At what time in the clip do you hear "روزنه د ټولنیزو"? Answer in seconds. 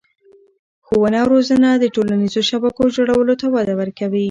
1.33-2.41